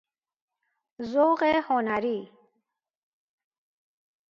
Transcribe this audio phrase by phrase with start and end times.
[1.01, 2.31] ذوق هنری